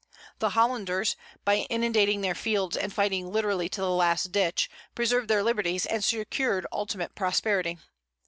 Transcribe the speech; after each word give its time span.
The 0.39 0.57
Hollanders, 0.57 1.15
by 1.45 1.57
inundating 1.69 2.21
their 2.21 2.33
fields 2.33 2.75
and 2.75 2.91
fighting 2.91 3.31
literally 3.31 3.69
to 3.69 3.81
the 3.81 3.91
"last 3.91 4.31
ditch," 4.31 4.67
preserved 4.95 5.27
their 5.27 5.43
liberties 5.43 5.85
and 5.85 6.03
secured 6.03 6.65
ultimate 6.71 7.13
prosperity. 7.13 7.77